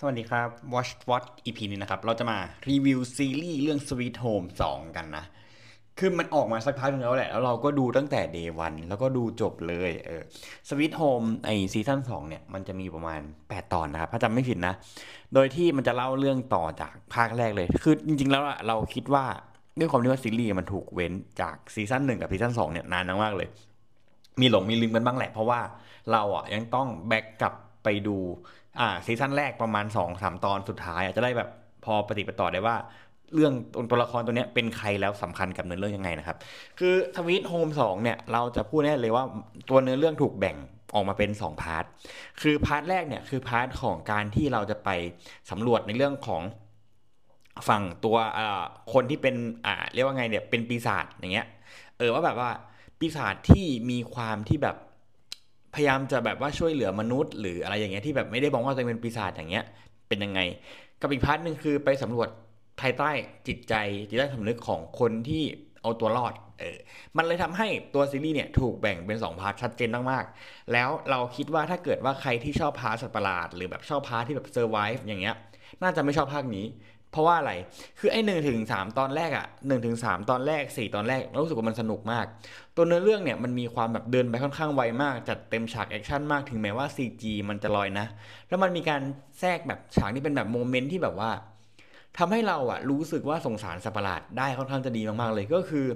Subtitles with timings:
[0.00, 5.24] สวัสดีครับ WatchWhat EP นี้นะครับ เราจะมารีวิวซีรีส์เรื่อง Sweet Home 2 กันนะ
[5.98, 10.22] คือมันออกมาสักพักนึงแล้วแหละ แล้วเราก็ดูตั้งแต่ day one แล้วก็ดูจบเลยเออ
[10.68, 14.74] Sweet Home ไอ season 2เนี่ย มันจะมีประมาณ 8 ตอนนะครับ ถ้าจำไม่ผิดนะ
[15.34, 19.24] โดยที่มันจะเล่าเรื่องต่อจากภาคแรกเลย คือจริงๆแล้วอะเราคิดว่า
[19.78, 23.48] ด้วยความที่ว่าซีรีส์มันถูกเว้นจาก season หนึ่งกับ season สองเนี่ยนานมากเลย
[24.40, 25.60] มีหลงมีลืมกันบ้างแหละ เพราะว่า
[26.12, 27.54] เราอะยังต้องแบกกลับ
[27.84, 28.18] ไปดู
[28.80, 31.48] อ่า season แรกประมาณ 2 ตอนสุดท้ายอาจจะได้แบบ
[31.84, 32.76] พอปะติดปะต่อได้ว่า
[33.34, 33.52] เรื่อง
[33.90, 36.36] ตัวละครตัวเนี้ยเป็นใครแล้วสำคัญกับเนื้อเรื่องยังไงนะครับ
[36.78, 39.24] คือ Sweet Home สองเนี่ยเราจะพูดแน่เลยว่า
[39.70, 40.56] ตัวเนื้อเรื่องถูกแบ่ง
[40.94, 41.84] ออกมาเป็น 2 part
[42.40, 44.88] คือ part แรกเนี่ยคือ part ของการที่เราจะไป
[45.50, 46.42] สำรวจในเรื่องของ
[47.68, 48.16] ฝั่งตัว
[48.92, 49.34] คนที่เป็น
[49.66, 51.46] อ่าเรียกว่าไงเนี่ยเป็นปีศาจอย่างเงี้ย
[51.98, 52.50] เออว่าแบบว่า
[52.98, 54.76] ปีศาจที่มีความที่แบบ
[55.76, 59.64] พยายามจะแบบว่าช่วยเหลือมนุษย์ หรืออะไรอย่างเงี้ยที่แบบไม่ได้บอกว่าตัวเองเป็นปีศาจอย่างเงี้ย
[60.08, 60.40] เป็นยังไง
[61.00, 62.28] กับอีก part หนึ่งคือไปสำรวจ
[62.80, 63.10] ภายใต้
[63.48, 63.74] จิตใจ
[64.08, 65.42] จิตใต้สำนึกของคนที่
[65.82, 66.78] เอาตัวรอดเออ
[67.16, 75.36] มันเลยทำให้ตัวซีรีส์เนี่ยถูกแบ่งเป็น 2 part ชัดเจนมากๆ แล้วเราคิดว่าถ้าเกิดว่าใครที่ชอบ part สัตว์ประหลาด หรือแบบชอบ part ที่แบบ survive อย่างเงี้ย
[75.82, 76.66] น่าจะไม่ชอบภาคนี้
[77.10, 77.52] เพราะว่าอะไร
[77.98, 82.26] คือไอ้หนึ่งถึงสามตอนแรกอะหนึ่งถึงสามตอนแรกสี่ตอนแรกรู้สึกว่ามันสนุกมาก
[82.76, 88.06] ตัวเนื้อเรื่องเนี่ยมันมีความแบบเดินไปค่อนข้างไวมาก จัดเต็มฉาก action มากถึงแม้ว่า CG มันจะลอยนะ
[88.48, 89.00] แล้วมันมีการ
[89.40, 91.30] แทรกแบบฉากที่เป็นแบบ moment ที่แบบว่า
[92.18, 95.86] ทำให้เราอะรู้สึกว่าสงสารสัตว์ประหลาดได้ค่อนข้างจะดีมากๆเลยก็คือ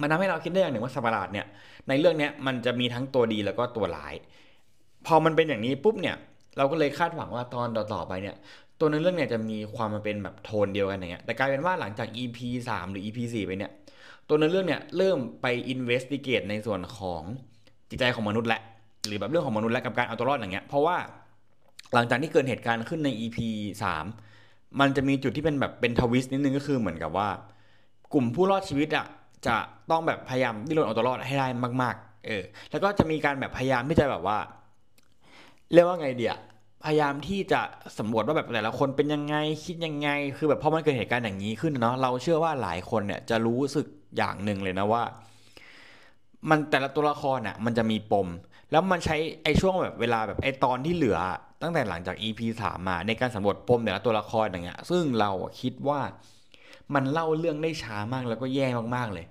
[0.00, 1.46] มันทำให้เราคิดได้อย่างหนึ่งว่าสัตว์ประหลาดเนี่ย
[1.88, 4.14] ในเรื่องเนี้ยมันจะมีทั้งตัวดีแล้วก็ตัวร้าย
[5.06, 6.16] พอมันเป็นอย่างนี้ปุ๊บเนี่ย
[6.56, 8.36] เราก็เลยคาดหวังว่าตอนต่อๆไปเนี่ย
[8.82, 12.38] ตัวในเรื่องเนี่ยจะมีความมาเป็นแบบโทนเดียวกันอย่างเงี้ยแต่กลายเป็นว่าหลังจาก EP
[12.68, 13.72] 3 หรือ EP 4 ไปเนี่ย
[14.28, 17.22] ตัวในเรื่องเนี่ยเริ่มไป investigate ในส่วนของ
[17.90, 18.60] จิตใจของมนุษย์และ
[19.06, 20.96] หรือแบบเรื่องของมนุษย์และกับการเอาตัวรอดอย่างเงี้ยเพราะว่า
[21.94, 23.38] หลังจากที่เกิดเหตุการณ์ขึ้นใน EP
[24.10, 27.28] 3 มันจะมีจุดที่เป็นแบบเป็นทวิสต์นิดนึงก็คือเหมือนกับว่า
[28.12, 29.06] กลุ่มผู้รอดชีวิตอะ
[29.46, 29.56] จะ
[29.90, 31.46] ต้องแบบพยายามดิ้นรนเอาตัวรอดให้ได้
[31.82, 34.38] มาก ๆ เออ แล้วก็จะมีการแบบพยายามที่จะแบบว่า
[35.72, 36.34] เรียกว่าไงเดีย
[36.84, 37.60] พยายามที่จะ
[37.98, 45.02] สำรวจว่าแบบแต่ละคนเป็นยังไงคิดยังไง คือแบบพอมันเกิดเหตุการณ์อย่างนี้ขึ้นเนาะเราเชื่อว่าหลายคนเนี่ยจะรู้สึกอย่างหนึ่งเลยนะว่า
[46.50, 48.28] มันแต่ละตัวละครน่ะมันจะมีปม
[48.70, 51.18] แล้วมันใช้ไอ้ช่วงแบบเวลาแบบไอ้ตอนที่เหลือ
[51.62, 56.00] ตั้งแต่หลังจาก EP 3มาในการสำรวจปมแต่ละตัวละครอย่างเงี้ย ซึ่งเราคิดว่า
[56.94, 58.66] มันเล่าเรื่องได้ช้ามากแล้วก็แย่
[58.96, 59.26] มากๆเลย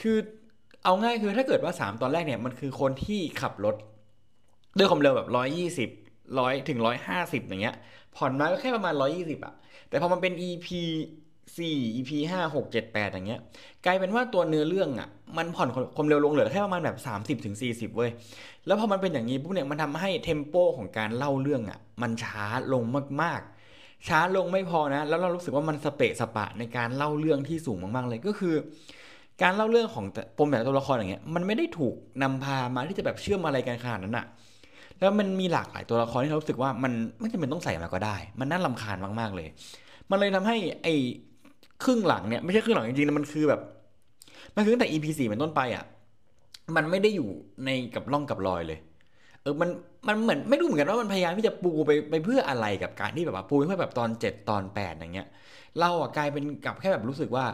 [0.00, 0.16] คือ
[0.84, 3.74] เอาง่ายคือถ้าเกิดว่า 3 ตอนแรกเนี่ยมันคือคนที่ขับรถ
[4.78, 5.88] ด้วยความเร็วแบบร้อยยี่สิบ
[6.38, 7.74] ร้อยถึงร้อยห้าสิบอย่างเงี้ย
[8.16, 9.54] ผ่อนมาก็แค่ประมาณร้อยี่สิบอะ
[9.88, 10.68] แต่พอมันเป็น EP
[11.58, 13.40] สี่ EP ห้าหกเจ็ดแปดอย่างเงี้ย
[13.84, 18.10] กลายเป็นว่าตัวเนื้อเรื่องอะมันผ่อนความเร็วลงเหลือแค่ประมาณแบบสามสิบถึงสี่สิบเว้ย
[18.66, 22.82] แล้วพอมันเป็นอย่างนี้ปุ๊บเนี่ยมันทำให้เทมโปของการเล่าเรื่องอะมันช้าลง
[23.22, 28.54] มากๆ ช้าลงไม่พอนะ แล้วเรารู้สึกว่ามันสเปะสปะในการเล่าเรื่องที่สูงมากๆเลยก็คือ
[29.42, 30.04] การเล่าเรื่องของ
[30.38, 34.26] ปมแต่ตัวละครอย่างเงี้ยมันไม่ได้ถูกนำพามาที่จะแบบเชื่อมอะไรกันขนาดนั้นอะ
[35.00, 39.48] แล้วมันมีหลากหลายตัวละครที่เรารู้สึกว่ามันไม่จำเป็นต้องใส่มาก็ได้ มันน่าลำคาญมากๆเลย
[40.10, 40.94] มันเลยทำให้ไอ้
[41.84, 43.60] ครึ่งหลังเนี่ยไม่ใช่ครึ่งหลังจริงๆมันคือแบบ
[44.56, 45.84] มันคือตั้งแต่ EP สี่เป็นต้นไปอะ
[46.76, 47.28] มันไม่ได้อยู่
[47.64, 48.78] ในกับร่องกับรอยเลย
[49.42, 49.68] เออมัน
[50.06, 55.28] มันเหมือนไม่รู้เหมือนกันว่ามันพยายามที่จะปูไปไปเพื่ออะไรกับการที่แบบว่าปูเพื่อแบบตอนเจ็ดตอนแปดอย่างเงี้ย
[55.80, 57.44] เราอะกลายเป็นกับแค่แบบรู้สึกว่า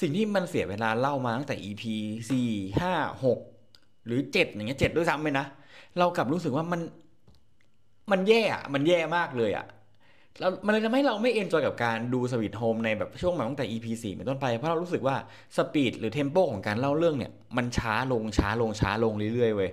[0.00, 1.84] สิ่งที่มันเสียเวลาเล่ามาตั้งแต่ EP
[2.30, 2.50] สี่
[2.80, 2.92] ห้า
[3.24, 3.38] หก
[4.06, 5.46] หรือเจ็ดอย่างเงี้ยเจ็ดด้วยซ้ำเลยนะ
[5.98, 6.80] เรากลับรู้สึกว่ามัน
[8.10, 9.66] มันแย่อะมันแย่มากเลยอะ
[10.40, 15.16] แล้วมันเลยทำให้เราไม่ enjoy กับการดู Sweet Home ในแบบช่วงมาตั้งแต่ EP 4เป็นต้นไป เพราะเรารู้สึกว่า
[15.56, 19.70] speed หรือ tempo ของการเล่าเรื่องเนี่ย มันช้าลงช้าลงช้าลงเรื่อยๆเว้ย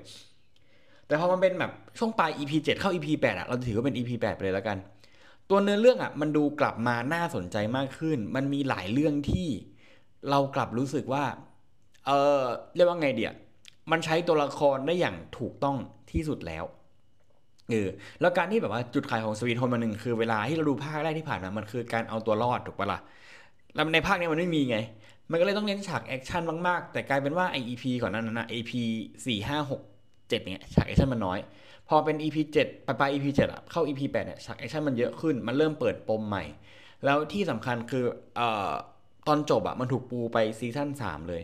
[1.07, 4.77] แต่พอมันเป็นแบบช่วงปลาย EP 7 เข้า EP 8อะเราถือว่าเป็น EP 8ไปเลยแล้วกัน
[5.49, 9.49] ตัวเนื้อเรื่องอะมันดูกลับมาน่าสนใจมากขึ้น มันมีหลายเรื่องที่
[10.29, 11.23] เรากลับรู้สึกว่า
[12.07, 12.41] เออ
[12.75, 13.31] เรียกว่าไงดีอะ
[13.91, 15.77] มันใช้ตัวละครได้อย่างถูกต้อง
[16.11, 16.63] ที่สุดแล้ว
[17.69, 17.89] เออ
[18.21, 22.99] แล้วการที่แบบว่าจุดขายของ Sweet Home มันหนึ่งคือเวลาที่เราดูภาคแรกที่ผ่านมา มันคือการเอาตัวรอดถูกปะล่ะ
[23.75, 24.77] แล้วในภาคนี้มันไม่มีไง
[25.31, 28.71] มันก็เลยต้องเน้นฉาก actionมากๆ แต่กลายเป็นว่าไอ EP ก่อนนั้นนะ EP
[29.25, 29.81] สี่ห้าหก
[30.29, 31.39] เจ็ดเนี่ยฉาก action มันน้อย
[31.89, 36.43] พอเป็น EP เจ็ดปลาย EP เจ็ดอะเข้า EP แปดเนี่ยฉาก action มันเยอะขึ้น มันเริ่มเปิดปมใหม่
[37.05, 38.05] แล้วที่สำคัญคือ
[38.35, 38.71] เอ่อ
[39.27, 41.41] ตอนจบอะมันถูกปูไป season สามเลย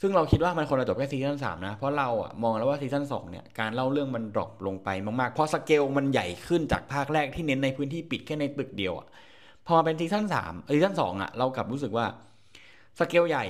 [0.00, 4.88] ซึ่งเราคิดว่ามันคงจะจบแค่ season สามนะ เพราะเราอะมองแล้วว่า season สองเนี่ยการเล่าเรื่องมัน drop ลงไป
[5.20, 9.06] มากๆ เพราะสเกลมันใหญ่ขึ้นจากภาคแรกที่เน้นในพื้นที่ปิดแค่ในตึกเดียวอะ
[9.66, 12.06] พอมาเป็น season สาม season สองอะเรากลับรู้สึกว่า
[12.98, 13.44] สเกลใหญ่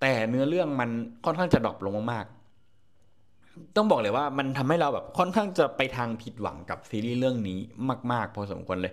[0.00, 0.90] แต่เนื้อเรื่องมัน
[1.24, 2.41] ค่อนข้างจะดรอปลงมากๆ
[3.76, 7.58] ต้องบอกเลยว่ามันทำให้เราแบบค่อนข้างจะไปทางผิดหวังกับซีรีส์เรื่องนี้
[8.12, 8.92] มาก ๆ พอสมควรเลย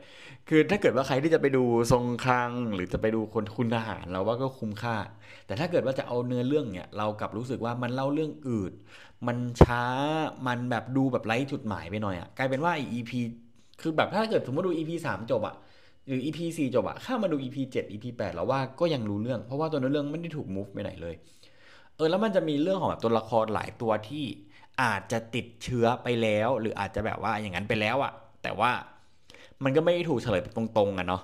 [0.50, 4.98] คือถ้าเกิดว่าใครที่จะไปดูทรงคลัง หรือจะไปดูคนคุณทหารเราว่าก็คุ้มค่า
[5.46, 8.74] แต่ถ้าเกิดว่าจะเอาเนื้อเรื่องเนี่ย เรากลับรู้สึกว่ามันเล่าเรื่องอืด
[9.28, 9.84] มันช้า
[10.48, 13.12] มันแบบดูแบบไร้จุดหมายไปหน่อยอะกลายเป็นว่า EP
[13.82, 15.56] คือแบบถ้าเกิดสมมติดู EP สามจบอะ
[16.08, 21.16] หรือ EP สี่จบอะข้ามมาดู EP เจ็ด EP แปดเราว่าก็ยังรู้เรื่อง เพราะว่าตัวเนื้อเรื่องไม่ได้ถูก move ไปไหนเลย
[21.96, 24.26] เออแล้วมันจะมีเรื่องของแบบตัวละครหลายตัวที่
[24.82, 28.12] อาจจะติดเชื้อไปแล้ว หรืออาจจะแบบว่าอย่างนั้นไปแล้วอะ
[28.44, 28.72] แต่ว่า
[29.64, 31.24] มันก็ไม่ได้ถูกเฉลยตรงๆอะเนาะ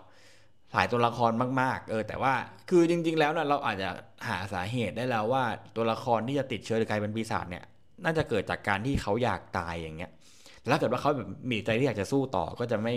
[0.74, 1.32] หลายตัวละคร
[1.62, 2.34] มากๆ เออ แต่ว่า
[2.70, 3.90] คือจริง ๆ แล้วนะเราอาจจะ
[4.28, 5.44] หาสาเหตุได้แล้วว่า
[5.76, 7.64] ตัวละครที่จะติดเชื้อหรือกลายเป็นปีศาจเนี่ย
[8.04, 10.12] น่าจะเกิดจากการที่เขาอยากตายอย่างเงี้ย
[10.60, 12.94] แต่ถ้าเกิดว่าเขาแบบมีใจที่อยากจะสู้ต่อก็จะไม่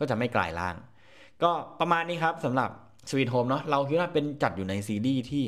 [0.00, 0.76] ก็จะไม่กลายร่าง
[1.42, 2.70] ก็ประมาณนี้ครับสำหรับ
[3.10, 5.44] Sweet Home เนาะเราคิดว่าเป็นจัดอยู่ในซีรีส์ที่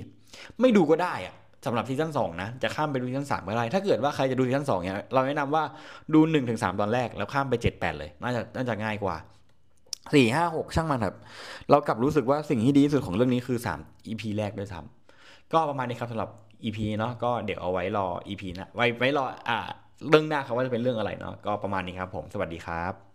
[0.61, 1.35] ไม่ดูก็ได้อะ
[1.67, 5.63] สำหรับ season สองนะ จะข้ามไปดู season สามก็ได้ ถ้าเกิดว่าใครจะดู season สองเนี่ยเราแนะนำว่า
[6.15, 9.17] ดูหนึ่งถึงสามตอนแรก แล้วข้ามไปเจ็ดแปดเลย น่าจะน่าจะง่ายกว่า
[10.15, 11.15] สี่ห้าหกช่างมันครับ
[11.71, 16.31] เรากลับรู้สึกว่าสิ่งที่ดีที่สุดของเรื่องนี้คือสาม EP แรกด้วยซ้ำก็ประมาณนี้ครับสำหรับ
[16.65, 19.59] EP เนาะก็เดี๋ยวเอาไว้รอ EP นะไว้ไว้รออ่า
[20.09, 23.12] เรื่องหน้าครับว่าจะเป็นเรื่องอะไรเนาะก็ประมาณนี้ครับผมสวัสดีครับ